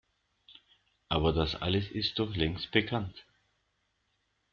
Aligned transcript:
Aber 1.09 1.31
das 1.31 1.53
alles 1.61 1.91
ist 1.91 2.17
doch 2.17 2.33
längst 2.35 2.71
bekannt! 2.71 3.23